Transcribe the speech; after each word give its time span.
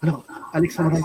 Alors, 0.00 0.24
Alexandre 0.52 0.96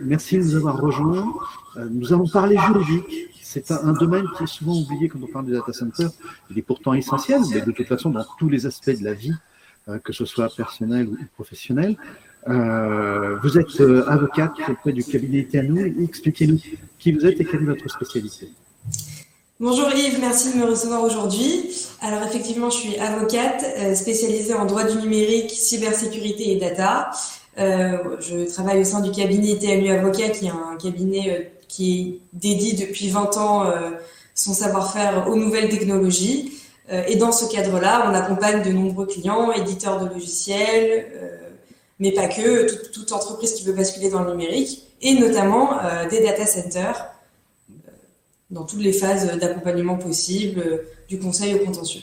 merci 0.00 0.36
de 0.36 0.42
nous 0.42 0.56
avoir 0.56 0.78
rejoints. 0.78 1.32
Euh, 1.76 1.88
nous 1.90 2.12
allons 2.12 2.28
parler 2.28 2.58
juridique. 2.58 3.30
C'est 3.42 3.70
un, 3.70 3.92
domaine 3.92 4.26
qui 4.36 4.44
est 4.44 4.48
souvent 4.48 4.74
oublié 4.74 5.08
quand 5.08 5.18
on 5.22 5.26
parle 5.26 5.46
des 5.46 5.52
data 5.52 5.72
centers. 5.72 6.10
Il 6.50 6.58
est 6.58 6.62
pourtant 6.62 6.92
essentiel, 6.92 7.40
mais 7.50 7.62
de 7.62 7.70
toute 7.70 7.86
façon, 7.86 8.10
dans 8.10 8.24
tous 8.38 8.48
les 8.50 8.66
aspects 8.66 8.90
de 8.90 9.04
la 9.04 9.14
vie, 9.14 9.32
euh, 9.88 9.98
que 9.98 10.12
ce 10.12 10.26
soit 10.26 10.54
personnel 10.54 11.08
ou 11.08 11.16
professionnel. 11.34 11.96
Euh, 12.48 13.38
vous 13.42 13.56
êtes 13.56 13.80
avocate 14.08 14.52
auprès 14.68 14.92
du 14.92 15.02
cabinet 15.02 15.44
TANU. 15.44 16.04
Expliquez-nous 16.04 16.60
qui 16.98 17.12
vous 17.12 17.24
êtes 17.24 17.40
et 17.40 17.44
quelle 17.46 17.62
est 17.62 17.66
votre 17.66 17.88
spécialité. 17.88 18.50
Bonjour 19.58 19.88
Yves, 19.94 20.18
merci 20.20 20.52
de 20.52 20.58
me 20.58 20.64
recevoir 20.64 21.02
aujourd'hui. 21.02 21.70
Alors 22.02 22.22
effectivement, 22.24 22.68
je 22.68 22.76
suis 22.76 22.96
avocate 22.98 23.64
spécialisée 23.94 24.52
en 24.52 24.66
droit 24.66 24.84
du 24.84 24.98
numérique, 24.98 25.50
cybersécurité 25.50 26.52
et 26.52 26.56
data. 26.58 27.10
Euh, 27.58 28.16
je 28.20 28.50
travaille 28.52 28.80
au 28.80 28.84
sein 28.84 29.00
du 29.00 29.10
cabinet 29.10 29.56
TMU 29.56 29.90
Avocat, 29.90 30.30
qui 30.30 30.46
est 30.46 30.50
un 30.50 30.76
cabinet 30.76 31.30
euh, 31.30 31.44
qui 31.68 32.00
est 32.00 32.20
dédié 32.32 32.72
depuis 32.72 33.10
20 33.10 33.36
ans 33.36 33.66
euh, 33.66 33.90
son 34.34 34.52
savoir-faire 34.52 35.28
aux 35.28 35.36
nouvelles 35.36 35.68
technologies. 35.68 36.52
et 36.90 37.16
dans 37.16 37.30
ce 37.30 37.50
cadre-là, 37.50 38.04
on 38.10 38.14
accompagne 38.14 38.62
de 38.62 38.70
nombreux 38.70 39.06
clients, 39.06 39.52
éditeurs 39.52 40.00
de 40.00 40.12
logiciels, 40.12 41.06
mais 42.00 42.10
pas 42.10 42.26
que, 42.26 42.90
toute, 42.90 43.12
entreprise 43.12 43.54
qui 43.54 43.64
veut 43.64 43.72
basculer 43.72 44.10
dans 44.10 44.24
le 44.24 44.32
numérique, 44.32 44.82
et 45.00 45.14
notamment 45.14 45.78
des 46.10 46.20
data 46.20 46.46
centers 46.46 47.06
dans 48.50 48.64
toutes 48.64 48.80
les 48.80 48.92
phases 48.92 49.38
d'accompagnement 49.38 49.96
possibles, 49.96 50.80
du 51.08 51.20
conseil 51.20 51.54
au 51.54 51.64
contentieux. 51.64 52.02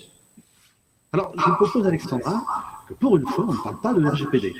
Alors, 1.11 1.33
je 1.35 1.51
propose, 1.51 1.85
Alexandra, 1.85 2.41
que 2.87 2.93
pour 2.93 3.17
une 3.17 3.27
fois, 3.27 3.45
on 3.49 3.51
ne 3.51 3.57
parle 3.57 3.81
pas 3.81 3.93
de 3.93 4.07
RGPD. 4.07 4.55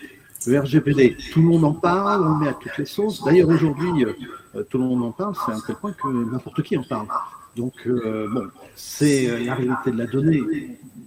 Le 0.48 0.59
RGPD, 0.59 1.18
tout 1.32 1.41
le 1.41 1.48
monde 1.48 1.63
en 1.63 1.74
parle, 1.74 2.26
on 2.26 2.34
le 2.34 2.40
met 2.40 2.48
à 2.48 2.54
toutes 2.54 2.77
les 2.77 2.85
sauces. 2.85 3.24
D'ailleurs, 3.24 3.49
aujourd'hui, 3.49 4.05
euh, 4.05 4.13
euh, 4.55 4.63
tout 4.63 4.79
le 4.79 4.85
monde 4.85 5.04
en 5.04 5.12
parle, 5.12 5.35
c'est 5.46 5.52
un 5.52 5.60
tel 5.60 5.76
point 5.76 5.93
que 5.93 6.07
n'importe 6.07 6.63
qui 6.63 6.76
en 6.77 6.84
parle. 6.84 7.07
Donc, 7.55 7.74
euh, 7.85 8.27
bon, 8.27 8.48
c'est 8.76 9.46
la 9.46 9.54
réalité 9.54 9.91
de 9.91 9.98
la 9.98 10.07
donnée. 10.07 10.41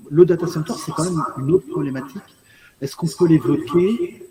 Le 0.08 0.25
data 0.25 0.47
center, 0.47 0.75
c'est 0.77 0.92
quand 0.92 1.05
même 1.05 1.25
une 1.39 1.50
autre 1.50 1.67
problématique. 1.69 2.23
Est-ce 2.81 2.95
qu'on 2.95 3.08
peut 3.08 3.27
l'évoquer 3.27 4.23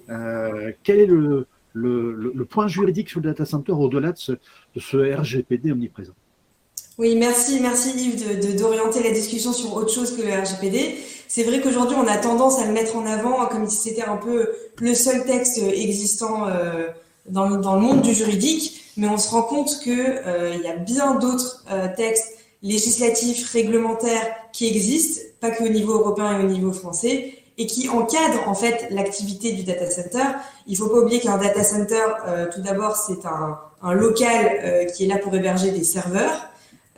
Quel 0.84 1.00
est 1.00 1.06
le, 1.06 1.48
le, 1.74 2.46
point 2.46 2.68
juridique 2.68 3.10
sur 3.10 3.20
le 3.20 3.26
data 3.26 3.46
center 3.46 3.74
au-delà 3.74 4.14
de 4.14 4.18
ce, 4.18 4.32
de 4.32 4.80
ce 4.80 5.16
RGPD 5.20 5.72
omniprésent? 5.72 6.14
Oui, 7.00 7.16
merci, 7.16 7.60
merci 7.60 7.90
Yves 7.98 8.56
d'orienter 8.56 9.02
la 9.02 9.12
discussion 9.12 9.52
sur 9.52 9.74
autre 9.74 9.92
chose 9.92 10.16
que 10.16 10.22
le 10.22 10.32
RGPD. 10.32 10.96
C'est 11.36 11.42
vrai 11.42 11.62
qu'aujourd'hui, 11.62 11.98
on 12.00 12.06
a 12.06 12.18
tendance 12.18 12.60
à 12.60 12.66
le 12.68 12.74
mettre 12.74 12.96
en 12.96 13.08
avant 13.08 13.48
comme 13.48 13.68
si 13.68 13.78
c'était 13.78 14.04
un 14.04 14.18
peu 14.18 14.52
le 14.78 14.94
seul 14.94 15.26
texte 15.26 15.58
existant 15.58 16.48
euh, 16.48 16.90
dans, 17.28 17.50
dans, 17.50 17.74
le 17.74 17.82
monde 17.82 18.04
du 18.04 18.14
juridique, 18.14 18.84
mais 18.98 19.08
on 19.08 19.18
se 19.18 19.32
rend 19.32 19.42
compte 19.42 19.80
qu'il 19.82 19.98
euh, 19.98 20.56
y 20.64 20.68
a 20.68 20.76
bien 20.76 21.16
d'autres 21.16 21.66
euh, 21.72 21.88
textes 21.98 22.38
législatifs, 22.62 23.50
réglementaires 23.50 24.28
qui 24.52 24.68
existent, 24.68 25.24
pas 25.42 25.50
qu'au 25.50 25.70
niveau 25.70 25.94
européen 25.94 26.40
et 26.40 26.44
au 26.44 26.48
niveau 26.48 26.72
français, 26.72 27.34
et 27.58 27.66
qui 27.66 27.90
encadrent 27.90 28.48
en 28.48 28.54
fait 28.54 28.86
l'activité 28.92 29.54
du 29.54 29.64
data 29.64 29.90
center. 29.90 30.38
Il 30.68 30.78
faut 30.78 30.88
pas 30.88 31.00
oublier 31.00 31.20
qu'un 31.20 31.40
data 31.40 31.64
center, 31.64 31.96
euh, 32.28 32.46
tout 32.54 32.62
d'abord, 32.62 32.96
c'est 32.96 33.26
un, 33.26 33.58
un, 33.82 33.94
local 33.96 34.86
qui 34.96 35.06
est 35.06 35.08
là 35.08 35.18
pour 35.18 35.34
héberger 35.34 35.72
des 35.72 35.84
serveurs. 35.84 36.53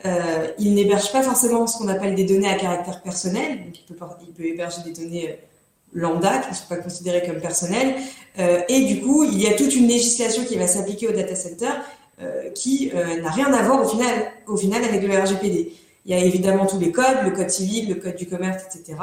Euh, 0.06 0.48
il 0.58 0.74
n'héberge 0.74 1.10
pas 1.10 1.22
forcément 1.22 1.66
ce 1.66 1.78
qu'on 1.78 1.88
appelle 1.88 2.14
des 2.14 2.24
données 2.24 2.48
à 2.48 2.54
caractère 2.54 3.02
personnel. 3.02 3.58
Il 3.88 3.94
peut, 3.94 4.44
héberger 4.44 4.82
des 4.84 4.92
données 4.92 5.30
euh, 5.30 5.34
lambda 5.94 6.38
qui 6.38 6.50
ne 6.50 6.54
sont 6.54 6.68
pas 6.68 6.76
considérées 6.76 7.26
comme 7.26 7.40
personnelles. 7.40 7.96
Euh, 8.38 8.60
et 8.68 8.82
du 8.82 9.00
coup, 9.00 9.24
il 9.24 9.40
y 9.40 9.46
a 9.46 9.54
toute 9.54 9.74
une 9.74 9.88
législation 9.88 10.44
qui 10.44 10.56
va 10.56 10.66
s'appliquer 10.66 11.08
au 11.08 11.12
data 11.12 11.34
center 11.34 11.70
qui 12.54 12.90
n'a 12.94 13.30
rien 13.30 13.52
à 13.52 13.62
voir 13.62 13.84
au 13.84 13.86
final, 13.86 14.08
au 14.46 14.56
final 14.56 14.82
avec 14.82 15.02
le 15.02 15.14
RGPD. 15.14 15.74
Il 16.06 16.16
y 16.16 16.18
a 16.18 16.24
évidemment 16.24 16.64
tous 16.64 16.78
les 16.78 16.90
codes, 16.90 17.18
le 17.24 17.30
code 17.30 17.50
civil, 17.50 17.90
le 17.90 17.96
code 17.96 18.16
du 18.16 18.26
commerce, 18.26 18.62
etc. 18.74 18.98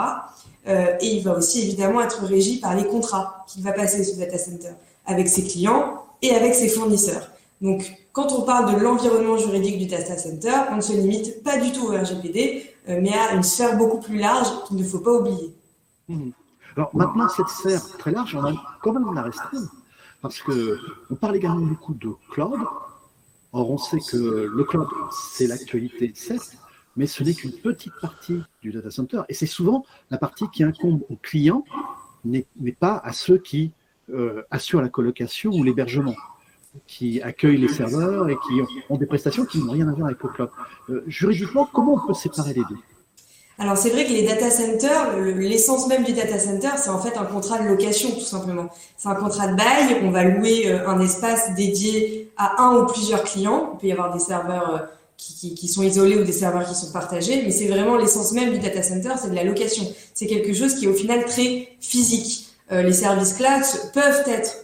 Et 0.65 1.05
il 1.05 1.21
va 1.21 1.37
aussi 1.37 1.61
évidemment 1.61 2.01
être 2.01 2.23
régi 2.23 2.57
par 2.57 2.75
les 2.75 2.85
contrats 2.85 3.45
qu'il 3.47 3.61
va 3.61 3.71
passer 3.71 4.03
ce 4.03 4.17
data 4.17 4.39
center 4.39 4.71
avec 5.05 5.27
ses 5.27 5.43
clients 5.43 6.01
et 6.23 6.31
avec 6.31 6.55
ses 6.55 6.69
fournisseurs. 6.69 7.32
Donc, 7.61 7.93
quand 8.11 8.31
on 8.33 8.43
parle 8.43 8.75
de 8.75 8.79
l'environnement 8.79 9.37
juridique 9.37 9.79
du 9.79 9.85
data 9.85 10.17
center, 10.17 10.53
on 10.71 10.77
ne 10.77 10.81
se 10.81 10.93
limite 10.93 11.43
pas 11.43 11.57
du 11.57 11.71
tout 11.71 11.85
au 11.85 11.91
RGPD, 11.91 12.69
euh, 12.89 12.99
mais 13.01 13.13
à 13.13 13.33
une 13.33 13.43
sphère 13.43 13.77
beaucoup 13.77 13.99
plus 13.99 14.17
large 14.17 14.47
qu'il 14.67 14.77
ne 14.77 14.83
faut 14.83 14.99
pas 14.99 15.13
oublier. 15.13 15.53
Mmh. 16.09 16.31
Alors 16.75 16.95
maintenant, 16.95 17.29
cette 17.29 17.47
sphère 17.47 17.81
très 17.97 18.11
large, 18.11 18.35
on 18.35 18.41
va 18.41 18.53
quand 18.81 18.93
même 18.93 19.13
la 19.13 19.21
restreindre, 19.21 19.71
parce 20.21 20.41
qu'on 20.41 21.15
parle 21.15 21.35
également 21.35 21.65
beaucoup 21.65 21.93
de 21.93 22.09
cloud. 22.31 22.59
Or, 23.53 23.69
on 23.69 23.77
sait 23.77 23.99
que 23.99 24.17
le 24.51 24.63
cloud, 24.63 24.87
c'est 25.11 25.45
l'actualité, 25.45 26.11
certes, 26.15 26.57
mais 26.95 27.05
ce 27.05 27.23
n'est 27.23 27.35
qu'une 27.35 27.51
petite 27.51 27.93
partie 28.01 28.41
du 28.61 28.71
data 28.71 28.89
center, 28.89 29.21
et 29.29 29.33
c'est 29.33 29.45
souvent 29.45 29.85
la 30.09 30.17
partie 30.17 30.49
qui 30.49 30.63
incombe 30.63 31.03
aux 31.09 31.15
clients, 31.15 31.63
mais 32.25 32.45
pas 32.79 32.97
à 32.97 33.13
ceux 33.13 33.37
qui 33.37 33.71
euh, 34.09 34.43
assurent 34.51 34.81
la 34.81 34.89
colocation 34.89 35.51
ou 35.51 35.63
l'hébergement 35.63 36.15
qui 36.87 37.21
accueillent 37.21 37.57
les 37.57 37.67
serveurs 37.67 38.29
et 38.29 38.35
qui 38.35 38.61
ont 38.89 38.97
des 38.97 39.05
prestations 39.05 39.45
qui 39.45 39.59
n'ont 39.59 39.71
rien 39.71 39.87
à 39.87 39.91
voir 39.91 40.07
avec 40.07 40.21
le 40.21 40.29
cloud. 40.29 40.49
Euh, 40.89 41.03
juridiquement, 41.07 41.67
comment 41.71 41.93
on 42.03 42.07
peut 42.07 42.13
séparer 42.13 42.53
les 42.53 42.61
deux? 42.61 42.77
Alors 43.59 43.77
c'est 43.77 43.91
vrai 43.91 44.05
que 44.05 44.11
les 44.11 44.23
data 44.23 44.49
centers, 44.49 45.15
l'essence 45.19 45.87
même 45.87 46.03
du 46.03 46.13
data 46.13 46.39
center, 46.39 46.69
c'est 46.77 46.89
en 46.89 46.99
fait 46.99 47.15
un 47.17 47.25
contrat 47.25 47.59
de 47.59 47.67
location 47.67 48.11
tout 48.11 48.19
simplement. 48.21 48.69
C'est 48.97 49.09
un 49.09 49.15
contrat 49.15 49.47
de 49.47 49.55
bail, 49.55 49.99
on 50.03 50.09
va 50.09 50.23
louer 50.23 50.71
euh, 50.71 50.89
un 50.89 50.99
espace 50.99 51.53
dédié 51.53 52.31
à 52.35 52.63
un 52.63 52.79
ou 52.79 52.87
plusieurs 52.87 53.23
clients. 53.23 53.73
Il 53.73 53.79
peut 53.79 53.87
y 53.87 53.91
avoir 53.91 54.11
des 54.11 54.19
serveurs 54.19 54.69
euh, 54.75 54.79
qui, 55.17 55.67
sont 55.67 55.83
isolés 55.83 56.17
ou 56.17 56.23
des 56.23 56.33
serveurs 56.33 56.67
qui 56.67 56.73
sont 56.73 56.91
partagés, 56.91 57.43
mais 57.45 57.51
c'est 57.51 57.67
vraiment 57.67 57.95
l'essence 57.95 58.33
même 58.33 58.51
du 58.51 58.59
data 58.59 58.81
center, 58.81 59.13
c'est 59.21 59.29
de 59.29 59.35
la 59.35 59.43
location. 59.43 59.85
C'est 60.15 60.25
quelque 60.25 60.53
chose 60.53 60.73
qui 60.73 60.85
est 60.85 60.87
au 60.89 60.93
final 60.93 61.23
très 61.25 61.69
physique. 61.79 62.47
les 62.71 62.91
services 62.91 63.33
cloud 63.33 63.63
peuvent 63.93 64.23
être 64.27 64.57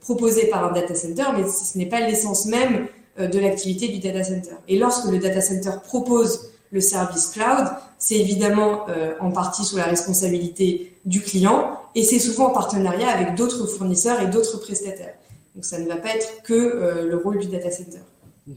proposé 0.00 0.46
par 0.46 0.64
un 0.64 0.72
data 0.72 0.94
center, 0.94 1.24
mais 1.36 1.48
ce 1.48 1.76
n'est 1.76 1.88
pas 1.88 2.00
l'essence 2.00 2.46
même 2.46 2.86
euh, 3.18 3.26
de 3.26 3.38
l'activité 3.38 3.88
du 3.88 3.98
data 3.98 4.24
center. 4.24 4.54
Et 4.68 4.78
lorsque 4.78 5.10
le 5.10 5.18
data 5.18 5.40
center 5.40 5.72
propose 5.84 6.50
le 6.70 6.80
service 6.80 7.28
cloud, 7.28 7.66
c'est 7.98 8.16
évidemment 8.16 8.86
euh, 8.88 9.14
en 9.20 9.30
partie 9.30 9.64
sous 9.64 9.76
la 9.76 9.84
responsabilité 9.84 10.92
du 11.04 11.20
client 11.20 11.78
et 11.94 12.04
c'est 12.04 12.18
souvent 12.18 12.48
en 12.48 12.52
partenariat 12.52 13.08
avec 13.08 13.34
d'autres 13.34 13.66
fournisseurs 13.66 14.20
et 14.20 14.26
d'autres 14.26 14.58
prestataires. 14.58 15.14
Donc 15.54 15.64
ça 15.64 15.78
ne 15.78 15.88
va 15.88 15.96
pas 15.96 16.10
être 16.14 16.42
que 16.42 16.54
euh, 16.54 17.08
le 17.08 17.16
rôle 17.16 17.38
du 17.38 17.48
data 17.48 17.70
center. 17.70 18.00
Mmh. 18.46 18.52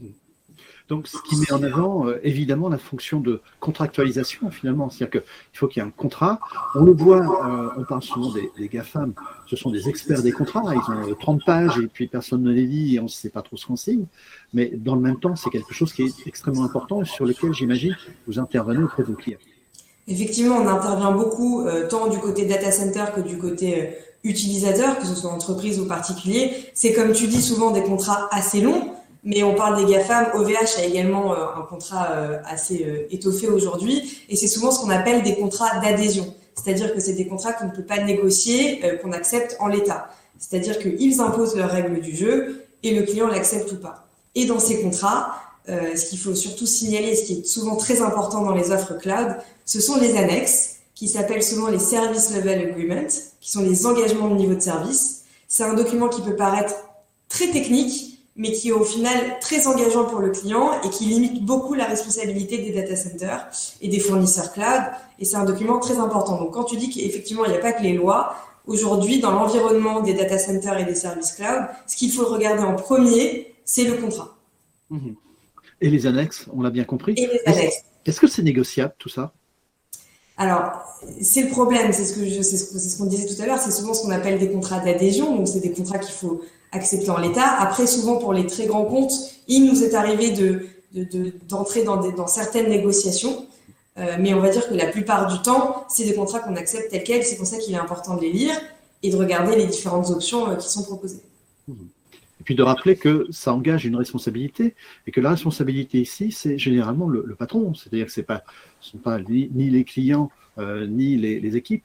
Donc, 0.92 1.08
ce 1.08 1.16
qui 1.26 1.36
met 1.40 1.50
en 1.50 1.62
avant, 1.62 2.06
euh, 2.06 2.20
évidemment, 2.22 2.68
la 2.68 2.76
fonction 2.76 3.18
de 3.18 3.40
contractualisation, 3.60 4.50
finalement. 4.50 4.90
C'est-à-dire 4.90 5.22
qu'il 5.22 5.58
faut 5.58 5.66
qu'il 5.66 5.82
y 5.82 5.86
ait 5.86 5.88
un 5.88 5.90
contrat. 5.90 6.38
On 6.74 6.84
le 6.84 6.92
voit, 6.92 7.22
euh, 7.46 7.70
on 7.78 7.84
parle 7.84 8.02
souvent 8.02 8.30
des, 8.30 8.68
GAFAM, 8.68 9.14
ce 9.46 9.56
sont 9.56 9.70
des 9.70 9.88
experts 9.88 10.22
des 10.22 10.32
contrats. 10.32 10.62
Ils 10.74 11.10
ont 11.10 11.14
30 11.14 11.40
euh, 11.40 11.44
pages 11.46 11.78
et 11.78 11.86
puis 11.86 12.08
personne 12.08 12.42
ne 12.42 12.52
les 12.52 12.66
lit 12.66 12.96
et 12.96 13.00
on 13.00 13.04
ne 13.04 13.08
sait 13.08 13.30
pas 13.30 13.40
trop 13.40 13.56
ce 13.56 13.64
qu'on 13.64 13.76
signe. 13.76 14.04
Mais 14.52 14.70
dans 14.76 14.94
le 14.94 15.00
même 15.00 15.18
temps, 15.18 15.34
c'est 15.34 15.48
quelque 15.48 15.72
chose 15.72 15.94
qui 15.94 16.02
est 16.02 16.26
extrêmement 16.26 16.64
important 16.64 17.00
et 17.00 17.06
sur 17.06 17.24
lequel, 17.24 17.54
j'imagine, 17.54 17.96
vous 18.26 18.38
intervenez 18.38 18.82
auprès 18.82 19.02
de 19.02 19.08
vos 19.08 19.14
clients. 19.14 19.38
Effectivement, 20.08 20.56
on 20.56 20.68
intervient 20.68 21.12
beaucoup, 21.12 21.66
tant 21.88 22.08
du 22.08 22.18
côté 22.18 22.44
data 22.44 22.70
center 22.70 23.04
que 23.16 23.22
du 23.22 23.38
côté 23.38 23.96
utilisateur, 24.24 24.98
que 24.98 25.06
ce 25.06 25.14
soit 25.14 25.30
entreprise 25.30 25.80
ou 25.80 25.86
particulier. 25.86 26.52
C'est 26.74 26.92
comme 26.92 27.14
tu 27.14 27.28
dis 27.28 27.40
souvent 27.40 27.70
des 27.70 27.82
contrats 27.82 28.28
assez 28.30 28.60
longs 28.60 28.92
mais 29.24 29.42
on 29.42 29.54
parle 29.54 29.84
des 29.84 29.92
GAFAM. 29.92 30.30
OVH 30.34 30.78
a 30.78 30.84
également 30.84 31.32
euh, 31.32 31.46
un 31.56 31.62
contrat 31.62 32.10
euh, 32.12 32.38
assez 32.44 32.84
euh, 32.84 33.06
étoffé 33.10 33.48
aujourd'hui. 33.48 34.24
Et 34.28 34.36
c'est 34.36 34.48
souvent 34.48 34.70
ce 34.70 34.80
qu'on 34.80 34.90
appelle 34.90 35.22
des 35.22 35.36
contrats 35.36 35.80
d'adhésion. 35.80 36.34
C'est-à-dire 36.54 36.92
que 36.94 37.00
c'est 37.00 37.14
des 37.14 37.26
contrats 37.26 37.52
qu'on 37.52 37.66
ne 37.66 37.72
peut 37.72 37.84
pas 37.84 37.98
négocier, 37.98 38.82
qu'on 39.02 39.12
accepte 39.12 39.56
en 39.58 39.68
l'état. 39.68 40.10
C'est-à-dire 40.38 40.78
qu'ils 40.78 41.20
imposent 41.20 41.56
leurs 41.56 41.70
règles 41.70 42.00
du 42.00 42.14
jeu 42.14 42.62
et 42.82 42.94
le 42.94 43.04
client 43.04 43.26
l'accepte 43.26 43.72
ou 43.72 43.76
pas. 43.76 44.06
Et 44.34 44.44
dans 44.44 44.58
ces 44.58 44.82
contrats, 44.82 45.34
ce 45.66 46.10
qu'il 46.10 46.18
faut 46.18 46.34
surtout 46.34 46.66
signaler, 46.66 47.16
ce 47.16 47.24
qui 47.24 47.32
est 47.38 47.46
souvent 47.46 47.76
très 47.76 48.02
important 48.02 48.42
dans 48.42 48.54
les 48.54 48.70
offres 48.70 48.92
cloud, 48.98 49.38
ce 49.64 49.80
sont 49.80 49.98
les 49.98 50.14
annexes 50.18 50.76
qui 50.94 51.08
s'appellent 51.08 51.42
souvent 51.42 51.68
les 51.68 51.78
Service 51.78 52.34
Level 52.34 52.68
Agreements, 52.68 53.08
qui 53.40 53.50
sont 53.50 53.62
les 53.62 53.86
engagements 53.86 54.28
de 54.28 54.36
niveau 54.36 54.54
de 54.54 54.60
service. 54.60 55.22
C'est 55.48 55.64
un 55.64 55.72
document 55.72 56.10
qui 56.10 56.20
peut 56.20 56.36
paraître 56.36 56.74
très 57.30 57.50
technique, 57.50 58.11
mais 58.34 58.52
qui 58.52 58.70
est 58.70 58.72
au 58.72 58.84
final 58.84 59.38
très 59.40 59.66
engageant 59.66 60.04
pour 60.06 60.20
le 60.20 60.30
client 60.30 60.80
et 60.82 60.90
qui 60.90 61.04
limite 61.04 61.44
beaucoup 61.44 61.74
la 61.74 61.84
responsabilité 61.84 62.58
des 62.58 62.72
data 62.72 62.96
centers 62.96 63.48
et 63.80 63.88
des 63.88 64.00
fournisseurs 64.00 64.52
cloud. 64.52 64.84
Et 65.18 65.24
c'est 65.24 65.36
un 65.36 65.44
document 65.44 65.78
très 65.78 65.98
important. 65.98 66.38
Donc 66.38 66.52
quand 66.52 66.64
tu 66.64 66.76
dis 66.76 66.88
qu'effectivement, 66.88 67.44
il 67.44 67.50
n'y 67.50 67.56
a 67.56 67.60
pas 67.60 67.72
que 67.72 67.82
les 67.82 67.92
lois, 67.92 68.34
aujourd'hui, 68.66 69.20
dans 69.20 69.32
l'environnement 69.32 70.00
des 70.00 70.14
data 70.14 70.38
centers 70.38 70.78
et 70.78 70.84
des 70.84 70.94
services 70.94 71.32
cloud, 71.32 71.66
ce 71.86 71.96
qu'il 71.96 72.10
faut 72.10 72.24
regarder 72.24 72.62
en 72.62 72.74
premier, 72.74 73.54
c'est 73.64 73.84
le 73.84 73.94
contrat. 73.94 74.36
Et 75.80 75.90
les 75.90 76.06
annexes, 76.06 76.46
on 76.52 76.62
l'a 76.62 76.70
bien 76.70 76.84
compris. 76.84 77.14
Et 77.16 77.26
les 77.26 77.42
annexes. 77.46 77.82
Est-ce 78.06 78.20
que 78.20 78.26
c'est 78.26 78.42
négociable 78.42 78.94
tout 78.98 79.08
ça? 79.08 79.32
Alors, 80.38 80.72
c'est 81.20 81.42
le 81.42 81.50
problème, 81.50 81.92
ce 81.92 82.02
c'est 82.02 82.56
ce 82.56 82.98
qu'on 82.98 83.04
disait 83.04 83.32
tout 83.32 83.40
à 83.42 83.46
l'heure, 83.46 83.58
c'est 83.58 83.70
souvent 83.70 83.92
ce 83.92 84.02
qu'on 84.02 84.10
appelle 84.10 84.38
des 84.38 84.50
contrats 84.50 84.80
d'adhésion, 84.80 85.36
donc 85.36 85.46
c'est 85.46 85.60
des 85.60 85.72
contrats 85.72 85.98
qu'il 85.98 86.14
faut 86.14 86.40
accepter 86.72 87.10
en 87.10 87.18
l'état. 87.18 87.46
Après, 87.58 87.86
souvent 87.86 88.16
pour 88.16 88.32
les 88.32 88.46
très 88.46 88.66
grands 88.66 88.84
comptes, 88.84 89.12
il 89.46 89.66
nous 89.66 89.84
est 89.84 89.94
arrivé 89.94 90.30
de, 90.30 90.66
d'entrer 91.48 91.84
dans, 91.84 91.96
dans 92.10 92.26
certaines 92.26 92.68
négociations, 92.68 93.46
euh, 93.98 94.16
mais 94.18 94.34
on 94.34 94.40
va 94.40 94.48
dire 94.48 94.66
que 94.68 94.74
la 94.74 94.86
plupart 94.86 95.30
du 95.32 95.40
temps, 95.42 95.84
c'est 95.88 96.04
des 96.04 96.14
contrats 96.14 96.40
qu'on 96.40 96.56
accepte 96.56 96.90
tels 96.90 97.04
quels. 97.04 97.24
C'est 97.24 97.36
pour 97.36 97.46
ça 97.46 97.58
qu'il 97.58 97.74
est 97.74 97.78
important 97.78 98.16
de 98.16 98.22
les 98.22 98.32
lire 98.32 98.54
et 99.02 99.10
de 99.10 99.16
regarder 99.16 99.56
les 99.56 99.66
différentes 99.66 100.10
options 100.10 100.50
euh, 100.50 100.56
qui 100.56 100.68
sont 100.68 100.82
proposées. 100.82 101.20
Et 101.68 102.44
puis 102.44 102.54
de 102.54 102.62
rappeler 102.62 102.96
que 102.96 103.26
ça 103.30 103.52
engage 103.52 103.84
une 103.84 103.96
responsabilité 103.96 104.74
et 105.06 105.12
que 105.12 105.20
la 105.20 105.30
responsabilité 105.30 106.00
ici, 106.00 106.32
c'est 106.32 106.58
généralement 106.58 107.08
le, 107.08 107.34
patron. 107.38 107.74
C'est-à-dire 107.74 108.06
que 108.06 108.12
ce 108.12 108.20
ne 108.20 108.26
sont 108.80 108.98
pas 108.98 109.20
ni, 109.20 109.48
les 109.70 109.84
clients 109.84 110.30
euh, 110.58 110.86
ni 110.86 111.16
les, 111.16 111.56
équipes, 111.56 111.84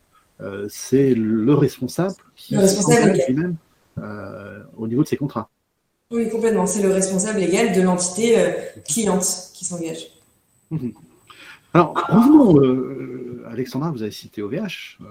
c'est 0.69 1.13
le 1.13 1.53
responsable 1.53 2.15
qui 2.35 2.55
s'engage 2.55 3.27
lui-même 3.27 3.57
au 4.77 4.87
niveau 4.87 5.03
de 5.03 5.07
ses 5.07 5.17
contrats. 5.17 5.49
Oui, 6.11 6.29
complètement. 6.29 6.65
C'est 6.65 6.81
le 6.81 6.93
responsable 6.93 7.39
légal 7.39 7.75
de 7.75 7.81
l'entité 7.81 8.37
cliente 8.85 9.51
qui 9.53 9.65
s'engage. 9.65 10.07
Mmh. 10.71 10.89
Alors, 11.73 11.93
revenons, 12.09 12.59
euh, 12.59 13.45
Alexandra, 13.51 13.91
vous 13.91 14.01
avez 14.01 14.11
cité 14.11 14.41
OVH, 14.41 14.97
euh, 15.01 15.05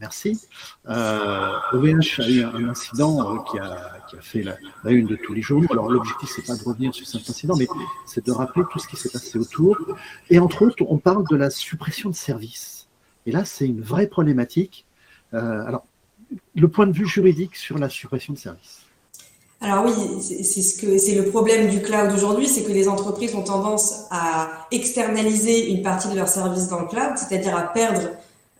merci. 0.00 0.40
OVH 0.86 2.20
a 2.20 2.28
eu 2.28 2.44
un 2.44 2.68
incident 2.68 3.34
euh, 3.34 3.38
qui, 3.50 3.58
a, 3.58 4.20
fait 4.20 4.42
la, 4.42 4.56
une 4.90 5.06
de 5.06 5.16
tous 5.16 5.32
les 5.32 5.42
jours. 5.42 5.64
Alors, 5.70 5.90
l'objectif, 5.90 6.30
c'est 6.34 6.46
pas 6.46 6.56
de 6.56 6.62
revenir 6.62 6.94
sur 6.94 7.06
cet 7.06 7.28
incident, 7.28 7.56
mais 7.56 7.66
c'est 8.06 8.24
de 8.24 8.32
rappeler 8.32 8.64
tout 8.70 8.78
ce 8.78 8.86
qui 8.86 8.96
s'est 8.96 9.08
passé 9.08 9.38
autour. 9.38 9.76
Et 10.30 10.38
entre 10.38 10.62
autres, 10.62 10.84
on 10.88 10.98
parle 10.98 11.24
de 11.28 11.36
la 11.36 11.50
suppression 11.50 12.10
de 12.10 12.14
services. 12.14 12.88
Et 13.26 13.32
là, 13.32 13.44
c'est 13.44 13.66
une 13.66 13.80
vraie 13.80 14.06
problématique. 14.06 14.86
alors, 15.32 15.86
le 16.54 16.68
point 16.68 16.86
de 16.86 16.92
vue 16.92 17.06
juridique 17.06 17.56
sur 17.56 17.78
la 17.78 17.88
suppression 17.88 18.32
de 18.32 18.38
services. 18.38 18.80
Alors 19.60 19.86
oui, 19.86 19.92
c'est 20.20 20.62
ce 20.62 20.76
que 20.78 20.98
c'est 20.98 21.14
le 21.14 21.24
problème 21.24 21.70
du 21.70 21.80
cloud 21.80 22.12
aujourd'hui, 22.12 22.48
c'est 22.48 22.64
que 22.64 22.72
les 22.72 22.86
entreprises 22.86 23.34
ont 23.34 23.42
tendance 23.42 24.04
à 24.10 24.66
externaliser 24.70 25.70
une 25.70 25.82
partie 25.82 26.08
de 26.08 26.16
leurs 26.16 26.28
services 26.28 26.68
dans 26.68 26.80
le 26.80 26.86
cloud, 26.86 27.16
c'est-à-dire 27.16 27.56
à 27.56 27.62
perdre 27.62 28.10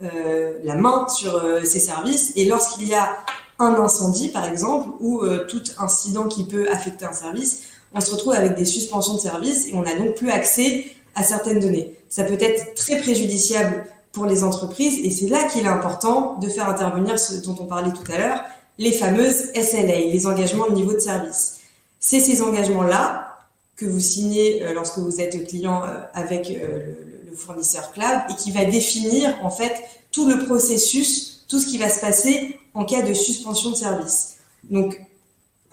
euh, 0.02 0.54
la 0.64 0.76
main 0.76 1.06
sur 1.08 1.34
euh, 1.34 1.62
ces 1.62 1.78
services. 1.78 2.32
Et 2.36 2.46
lorsqu'il 2.46 2.88
y 2.88 2.94
a 2.94 3.18
un 3.58 3.74
incendie, 3.74 4.28
par 4.28 4.46
exemple, 4.46 4.88
ou 5.00 5.20
euh, 5.20 5.46
tout 5.46 5.62
incident 5.78 6.26
qui 6.26 6.44
peut 6.44 6.70
affecter 6.70 7.04
un 7.04 7.12
service, 7.12 7.64
on 7.92 8.00
se 8.00 8.10
retrouve 8.10 8.32
avec 8.32 8.54
des 8.56 8.64
suspensions 8.64 9.14
de 9.14 9.20
services 9.20 9.68
et 9.68 9.74
on 9.74 9.82
n'a 9.82 9.94
donc 9.96 10.14
plus 10.14 10.30
accès 10.30 10.86
à 11.14 11.22
certaines 11.22 11.60
données. 11.60 11.94
Ça 12.08 12.24
peut 12.24 12.38
être 12.40 12.74
très 12.74 12.96
préjudiciable 12.98 13.86
pour 14.14 14.26
les 14.26 14.44
entreprises 14.44 15.00
et 15.04 15.10
c'est 15.10 15.26
là 15.26 15.44
qu'il 15.44 15.64
est 15.64 15.68
important 15.68 16.38
de 16.38 16.48
faire 16.48 16.68
intervenir 16.68 17.18
ce 17.18 17.34
dont 17.44 17.56
on 17.60 17.66
parlait 17.66 17.92
tout 17.92 18.10
à 18.12 18.16
l'heure, 18.16 18.44
les 18.78 18.92
fameuses 18.92 19.52
SLA, 19.54 19.98
les 19.98 20.26
engagements 20.26 20.68
de 20.68 20.74
niveau 20.74 20.92
de 20.92 21.00
service. 21.00 21.58
C'est 21.98 22.20
ces 22.20 22.40
engagements-là 22.40 23.38
que 23.76 23.86
vous 23.86 24.00
signez 24.00 24.62
euh, 24.62 24.72
lorsque 24.72 24.98
vous 24.98 25.20
êtes 25.20 25.48
client 25.48 25.82
euh, 25.84 26.00
avec 26.14 26.48
euh, 26.50 26.94
le 27.28 27.36
fournisseur 27.36 27.90
cloud 27.92 28.20
et 28.30 28.34
qui 28.36 28.52
va 28.52 28.64
définir 28.64 29.36
en 29.42 29.50
fait 29.50 29.74
tout 30.12 30.28
le 30.28 30.44
processus, 30.44 31.44
tout 31.48 31.58
ce 31.58 31.66
qui 31.66 31.78
va 31.78 31.88
se 31.88 32.00
passer 32.00 32.60
en 32.72 32.84
cas 32.84 33.02
de 33.02 33.14
suspension 33.14 33.70
de 33.70 33.76
service. 33.76 34.36
Donc, 34.70 35.00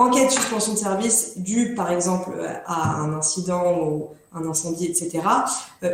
en 0.01 0.09
cas 0.09 0.25
de 0.25 0.31
suspension 0.31 0.73
de 0.73 0.77
service 0.77 1.37
due 1.37 1.75
par 1.75 1.91
exemple 1.91 2.31
à 2.65 2.95
un 2.97 3.13
incident 3.13 3.79
ou 3.81 4.09
un 4.33 4.47
incendie, 4.47 4.85
etc., 4.85 5.21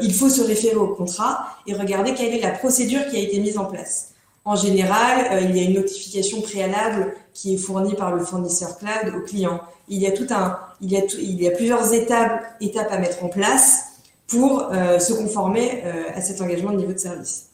il 0.02 0.14
faut 0.14 0.30
se 0.30 0.42
référer 0.42 0.76
au 0.76 0.90
contrat 0.90 1.48
et 1.66 1.74
regarder 1.74 2.14
quelle 2.14 2.34
est 2.34 2.42
la 2.42 2.52
procédure 2.52 3.08
qui 3.10 3.18
a 3.18 3.20
été 3.20 3.40
mise 3.40 3.58
en 3.58 3.66
place. 3.66 4.14
En 4.48 4.56
général, 4.56 5.26
euh, 5.34 5.42
il 5.42 5.58
y 5.58 5.60
a 5.60 5.64
une 5.64 5.74
notification 5.74 6.40
préalable 6.40 7.14
qui 7.34 7.54
est 7.54 7.58
fournie 7.58 7.96
par 7.96 8.16
le 8.16 8.24
fournisseur 8.24 8.78
cloud 8.78 9.14
au 9.14 9.20
client. 9.20 9.60
Il 9.90 10.00
y 10.00 10.08
a 10.08 11.52
plusieurs 11.52 11.94
étapes, 11.94 12.44
à 12.90 12.98
mettre 12.98 13.26
en 13.26 13.28
place 13.28 13.88
pour 14.26 14.70
euh, 14.72 15.00
se 15.00 15.12
conformer 15.12 15.84
euh, 15.84 16.04
à 16.16 16.22
cet 16.22 16.42
engagement 16.42 16.72
de 16.72 16.78
niveau 16.78 16.94
de 16.94 16.98
service. 16.98 17.50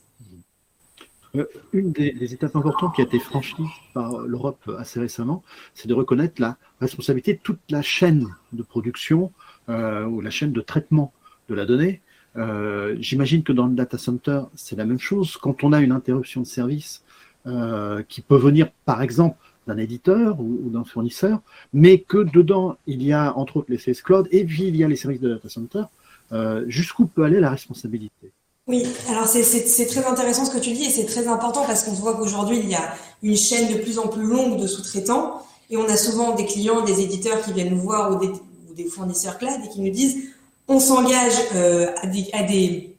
Une 1.73 1.91
des, 1.91 2.33
étapes 2.33 2.55
importantes 2.55 2.95
qui 2.95 3.01
a 3.01 3.05
été 3.05 3.19
franchie 3.19 3.63
par 3.93 4.19
l'Europe 4.19 4.69
assez 4.77 4.99
récemment, 4.99 5.43
c'est 5.73 5.87
de 5.87 5.93
reconnaître 5.93 6.39
la 6.39 6.57
responsabilité 6.79 7.33
de 7.33 7.39
toute 7.41 7.59
la 7.69 7.81
chaîne 7.81 8.27
de 8.51 8.61
production 8.61 9.31
ou 9.67 10.21
la 10.21 10.29
chaîne 10.29 10.51
de 10.51 10.61
traitement 10.61 11.11
de 11.49 11.55
la 11.55 11.65
donnée. 11.65 12.01
Euh, 12.35 12.95
j'imagine 12.99 13.43
que 13.43 13.53
dans 13.53 13.67
le 13.67 13.75
data 13.75 13.97
center, 13.97 14.41
c'est 14.55 14.75
la 14.75 14.85
même 14.85 14.99
chose. 14.99 15.37
Quand 15.37 15.63
on 15.63 15.73
a 15.73 15.81
une 15.81 15.91
interruption 15.91 16.41
de 16.41 16.47
service 16.47 17.03
euh, 17.45 18.03
qui 18.03 18.21
peut 18.21 18.37
venir, 18.37 18.71
par 18.85 19.01
exemple, 19.01 19.37
d'un 19.67 19.77
éditeur 19.77 20.39
ou, 20.39 20.69
d'un 20.69 20.83
fournisseur, 20.83 21.41
mais 21.71 21.99
que 21.99 22.17
dedans, 22.17 22.77
il 22.85 23.03
y 23.03 23.13
a 23.13 23.33
entre 23.37 23.57
autres 23.57 23.71
les 23.71 23.77
CS 23.77 24.01
Cloud 24.01 24.27
et 24.31 24.43
puis 24.43 24.63
il 24.63 24.75
y 24.75 24.83
a 24.83 24.87
les 24.87 24.95
services 24.95 25.21
de 25.21 25.29
data 25.29 25.47
center, 25.47 25.83
euh, 26.31 26.65
jusqu'où 26.67 27.05
peut 27.05 27.23
aller 27.23 27.39
la 27.39 27.51
responsabilité? 27.51 28.31
Oui, 28.67 28.85
alors 29.09 29.27
c'est 29.27 29.87
très 29.87 30.05
intéressant 30.05 30.45
ce 30.45 30.51
que 30.51 30.57
tu 30.57 30.71
dis 30.71 30.85
et 30.85 30.89
c'est 30.89 31.05
très 31.05 31.27
important 31.27 31.65
parce 31.65 31.83
qu'on 31.83 31.91
voit 31.91 32.15
qu'aujourd'hui, 32.15 32.59
il 32.59 32.69
y 32.69 32.75
a 32.75 32.93
une 33.21 33.35
chaîne 33.35 33.73
de 33.73 33.79
plus 33.79 33.99
en 33.99 34.07
plus 34.07 34.23
longue 34.23 34.57
de 34.57 34.67
sous-traitants 34.67 35.41
et 35.69 35.75
on 35.75 35.85
a 35.85 35.97
souvent 35.97 36.33
des 36.33 36.45
clients, 36.45 36.81
des 36.81 37.01
éditeurs 37.01 37.41
qui 37.41 37.51
viennent 37.51 37.71
nous 37.71 37.81
voir 37.81 38.11
ou 38.11 38.19
des, 38.19 38.27
ou 38.29 38.73
des 38.73 38.85
fournisseurs 38.85 39.37
cloud 39.37 39.59
et 39.65 39.69
qui 39.69 39.81
nous 39.81 39.91
disent 39.91 40.29
on 40.69 40.79
s'engage 40.79 41.33
euh, 41.55 41.91
à, 42.01 42.07
des, 42.07 42.29
à, 42.31 42.43
des, 42.43 42.95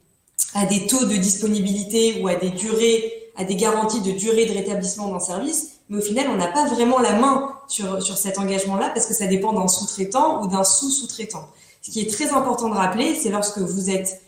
à 0.54 0.66
des 0.66 0.86
taux 0.86 1.06
de 1.06 1.16
disponibilité 1.16 2.20
ou 2.22 2.28
à 2.28 2.34
des 2.34 2.50
durées, 2.50 3.30
à 3.36 3.44
des 3.44 3.56
garanties 3.56 4.02
de 4.02 4.12
durée 4.12 4.44
de 4.44 4.52
rétablissement 4.52 5.08
d'un 5.08 5.20
service, 5.20 5.78
mais 5.88 5.98
au 5.98 6.02
final, 6.02 6.26
on 6.30 6.36
n'a 6.36 6.48
pas 6.48 6.66
vraiment 6.66 6.98
la 6.98 7.14
main 7.14 7.54
sur, 7.68 8.02
sur 8.02 8.18
cet 8.18 8.38
engagement-là 8.38 8.90
parce 8.90 9.06
que 9.06 9.14
ça 9.14 9.26
dépend 9.26 9.54
d'un 9.54 9.68
sous-traitant 9.68 10.42
ou 10.42 10.46
d'un 10.46 10.64
sous-sous-traitant. 10.64 11.48
Ce 11.80 11.90
qui 11.90 12.00
est 12.00 12.10
très 12.10 12.30
important 12.30 12.68
de 12.68 12.74
rappeler, 12.74 13.14
c'est 13.14 13.30
lorsque 13.30 13.58
vous 13.58 13.88
êtes 13.88 14.20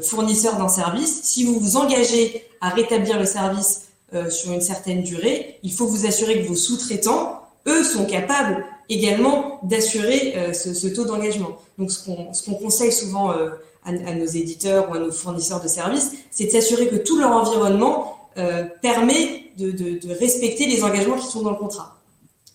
fournisseur 0.00 0.56
d'un 0.56 0.68
service, 0.68 1.22
si 1.24 1.44
vous 1.44 1.58
vous 1.58 1.76
engagez 1.76 2.44
à 2.60 2.68
rétablir 2.68 3.18
le 3.18 3.24
service 3.24 3.88
euh, 4.12 4.30
sur 4.30 4.52
une 4.52 4.60
certaine 4.60 5.02
durée, 5.02 5.58
il 5.62 5.72
faut 5.72 5.86
vous 5.86 6.06
assurer 6.06 6.42
que 6.42 6.48
vos 6.48 6.54
sous-traitants, 6.54 7.40
eux, 7.66 7.84
sont 7.84 8.06
capables 8.06 8.64
également 8.90 9.60
d'assurer 9.62 10.34
euh, 10.36 10.52
ce, 10.52 10.88
taux 10.88 11.04
d'engagement. 11.04 11.58
Donc, 11.78 11.90
ce 11.90 12.04
qu'on 12.04 12.54
conseille 12.54 12.92
souvent 12.92 13.32
euh, 13.32 13.50
à, 13.84 13.92
nos 13.92 14.26
éditeurs 14.26 14.90
ou 14.90 14.94
à 14.94 14.98
nos 14.98 15.12
fournisseurs 15.12 15.62
de 15.62 15.68
services, 15.68 16.12
c'est 16.30 16.46
de 16.46 16.50
s'assurer 16.50 16.88
que 16.88 16.96
tout 16.96 17.18
leur 17.18 17.30
environnement 17.30 18.28
euh, 18.36 18.64
permet 18.82 19.52
de, 19.56 20.12
respecter 20.18 20.66
les 20.66 20.82
engagements 20.82 21.16
qui 21.16 21.26
sont 21.26 21.42
dans 21.42 21.52
le 21.52 21.56
contrat. 21.56 21.98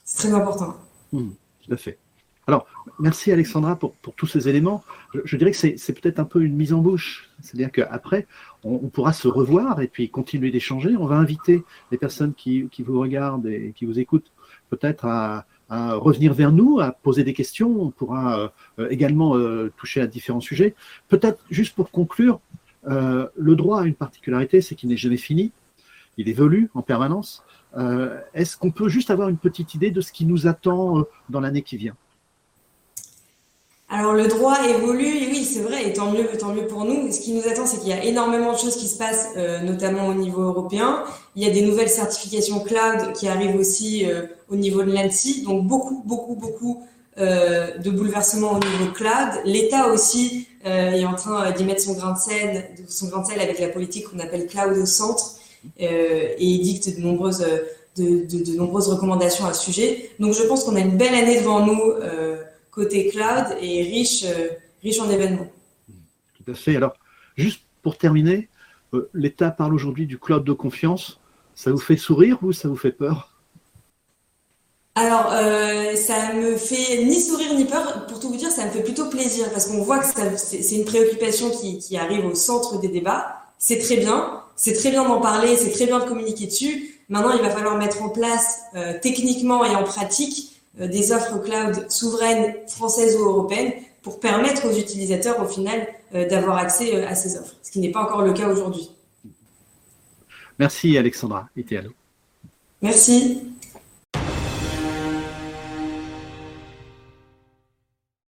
C'est 0.04 0.18
très 0.18 0.34
important. 0.34 0.75
Mmh, 1.13 1.30
tout 1.63 1.74
à 1.74 1.77
fait. 1.77 1.98
Alors, 2.48 2.68
merci 3.00 3.32
Alexandra 3.32 3.75
pour, 3.75 3.94
tous 4.15 4.27
ces 4.27 4.48
éléments. 4.48 4.84
Je, 5.24 5.38
dirais 5.38 5.51
que 5.51 5.58
c'est 5.58 5.94
peut-être 5.94 6.20
un 6.20 6.25
peu 6.25 6.44
une 6.44 6.56
mise 6.56 6.74
en 6.74 6.80
bouche. 6.80 7.25
C'est-à-dire 7.42 7.72
qu'après, 7.72 8.27
on, 8.63 8.88
pourra 8.89 9.13
se 9.13 9.27
revoir 9.27 9.82
et 9.82 9.88
puis 9.88 10.10
continuer 10.10 10.51
d'échanger. 10.51 10.96
On 10.98 11.06
va 11.06 11.15
inviter 11.15 11.63
les 11.92 11.98
personnes 11.98 12.34
qui, 12.34 12.70
vous 12.80 13.00
regardent 13.00 13.48
et 13.48 13.74
qui 13.75 13.86
vous 13.86 14.00
écoutent 14.00 14.32
peut-être 14.70 15.06
à, 15.06 15.46
à 15.70 15.96
revenir 15.96 16.34
vers 16.34 16.51
nous, 16.51 16.80
à 16.80 16.92
poser 16.92 17.24
des 17.24 17.34
questions. 17.34 17.82
On 17.82 17.92
pourra 17.92 18.51
euh, 18.80 18.89
également 18.89 19.36
euh, 19.36 19.72
toucher 19.77 20.01
à 20.01 20.08
différents 20.08 20.42
sujets. 20.42 20.75
Peut-être 21.08 21.44
juste 21.50 21.75
pour 21.75 21.92
conclure, 21.92 22.39
euh, 22.88 23.27
le 23.36 23.56
droit 23.56 23.82
a 23.82 23.86
une 23.86 23.96
particularité, 23.96 24.62
c'est 24.62 24.75
qu'il 24.75 24.89
n'est 24.89 24.98
jamais 24.98 25.18
fini. 25.18 25.51
Il 26.18 26.30
évolue 26.30 26.70
en 26.74 26.82
permanence. 26.82 27.44
Est-ce 28.34 28.56
qu'on 28.56 28.72
peut 28.72 28.88
juste 28.88 29.12
avoir 29.12 29.27
une 29.27 29.38
petite 29.38 29.75
idée 29.75 29.92
de 29.92 30.00
ce 30.00 30.13
qui 30.13 30.25
nous 30.25 30.48
attend 30.48 31.04
dans 31.30 31.42
l'année 31.42 31.62
qui 31.62 31.75
vient? 31.75 31.98
Alors 33.98 34.14
le 34.14 34.28
droit 34.28 34.58
évolue, 34.68 35.30
oui 35.32 35.46
c'est 35.46 35.62
vrai, 35.62 35.88
et 35.88 35.94
tant 35.94 36.12
mieux, 36.12 36.28
tant 36.38 36.54
mieux 36.54 36.68
pour 36.68 36.84
nous. 36.84 37.10
Ce 37.14 37.22
qui 37.22 37.32
nous 37.32 37.48
attend, 37.48 37.66
c'est 37.66 37.80
qu'il 37.80 37.88
y 37.88 37.94
a 37.94 38.04
énormément 38.04 38.52
de 38.52 38.58
choses 38.58 38.75
qui 38.75 38.90
se 38.90 38.98
passent, 38.98 39.30
euh, 39.38 39.62
notamment 39.62 40.08
au 40.08 40.14
niveau 40.14 40.42
européen. 40.42 41.06
Il 41.38 41.44
y 41.44 41.48
a 41.48 41.50
des 41.50 41.62
nouvelles 41.62 41.90
certifications 41.90 42.60
cloud 42.60 43.14
qui 43.14 43.30
arrivent 43.30 43.56
aussi 43.56 44.06
euh, 44.06 44.24
au 44.50 44.58
niveau 44.58 44.84
de 44.84 44.92
l'ANSI, 44.92 45.44
donc 45.44 45.66
beaucoup, 45.66 46.04
beaucoup, 46.06 46.36
beaucoup 46.36 46.84
euh, 47.18 47.78
de 47.78 47.90
bouleversements 47.90 48.52
au 48.52 48.60
niveau 48.60 48.92
cloud. 48.94 49.42
L'État 49.46 49.88
aussi 49.88 50.48
est 50.66 51.06
en 51.06 51.14
train 51.14 51.52
d'y 51.52 51.64
mettre 51.64 51.82
son 51.82 51.94
grain 51.94 52.14
de 52.14 52.18
sel, 52.18 52.72
son 52.88 53.08
grain 53.08 53.22
de 53.22 53.28
sel 53.28 53.40
avec 53.40 53.60
la 53.60 53.68
politique 53.70 54.10
qu'on 54.10 54.18
appelle 54.18 54.48
cloud 54.48 54.75
au 54.75 54.88
centre, 54.88 55.36
et 55.78 56.36
il 56.40 56.62
dicte 56.64 56.98
de 56.98 57.04
nombreuses, 57.04 57.46
de, 57.98 58.58
nombreuses 58.58 58.88
recommandations 58.88 59.46
à 59.46 59.54
ce 59.54 59.64
sujet. 59.64 60.10
Donc 60.20 60.34
je 60.34 60.42
pense 60.42 60.64
qu'on 60.64 60.75
a 60.75 60.80
une 60.80 60.98
belle 60.98 61.14
année 61.14 61.40
devant 61.40 61.64
nous 61.64 61.94
côté 62.75 63.08
cloud 63.08 63.58
et 63.62 63.84
riche, 63.84 64.25
euh, 64.25 64.50
riche 64.84 65.00
en 65.00 65.10
événements. 65.10 65.48
Tout 65.88 66.51
à 66.51 66.53
fait. 66.53 66.75
Alors, 66.75 66.94
juste 67.38 67.62
pour 67.82 67.98
terminer, 67.98 68.50
euh, 68.94 69.10
l'État 69.13 69.50
parle 69.50 69.74
aujourd'hui 69.74 70.05
du 70.05 70.20
cloud 70.20 70.44
de 70.44 70.53
confiance. 70.53 71.20
Ça 71.55 71.72
vous 71.72 71.79
fait 71.79 71.98
sourire 71.98 72.38
ou 72.44 72.51
ça 72.51 72.67
vous 72.67 72.75
fait 72.75 72.91
peur? 72.91 73.32
Alors, 74.96 75.32
euh, 75.32 75.96
ça 75.96 76.34
me 76.34 76.55
fait 76.58 77.03
ni 77.03 77.20
sourire 77.22 77.53
ni 77.55 77.65
peur. 77.65 78.05
Pour 78.08 78.20
tout 78.20 78.29
vous 78.29 78.38
dire, 78.38 78.51
ça 78.51 78.65
me 78.65 78.72
fait 78.72 78.84
plutôt 78.84 79.10
plaisir 79.10 79.50
parce 79.51 79.67
qu'on 79.67 79.82
voit 79.82 80.00
que 80.00 80.05
c'est 80.38 80.75
une 80.75 80.86
préoccupation 80.86 81.50
qui, 81.51 81.79
qui, 81.79 81.98
arrive 81.98 82.25
au 82.25 82.36
centre 82.36 82.79
des 82.79 82.89
débats. 82.89 83.41
C'est 83.58 83.79
très 83.79 83.98
bien. 83.98 84.41
c'est 84.58 84.74
très 84.74 84.91
bien 84.91 85.03
d'en 85.05 85.22
parler, 85.22 85.58
c'est 85.58 85.72
très 85.72 85.86
bien 85.86 86.00
de 86.00 86.05
communiquer 86.05 86.46
dessus. 86.46 87.01
Maintenant, 87.08 87.32
il 87.34 87.41
va 87.41 87.50
falloir 87.50 87.77
mettre 87.77 88.01
en 88.01 88.10
place 88.10 88.62
techniquement 89.01 89.63
et 89.63 89.75
en 89.75 89.84
pratique 89.84 90.55
des 90.77 91.12
offres 91.12 91.38
cloud 91.41 91.89
souveraines 91.89 92.55
françaises 92.67 93.15
ou 93.17 93.25
européennes 93.25 93.74
pour 94.01 94.20
permettre 94.20 94.67
aux 94.67 94.77
utilisateurs, 94.77 95.41
au 95.41 95.48
final, 95.48 95.88
d'avoir 96.12 96.58
accès 96.58 97.03
à 97.05 97.15
ces 97.15 97.38
offres, 97.38 97.55
ce 97.63 97.72
qui 97.72 97.79
n'est 97.79 97.91
pas 97.91 98.03
encore 98.03 98.22
le 98.22 98.34
cas 98.34 98.50
aujourd'hui. 98.50 98.91
Merci 100.60 100.98
Alexandra 100.98 101.50
et 101.55 101.63
Théalo. 101.63 101.91
Merci. 102.82 103.41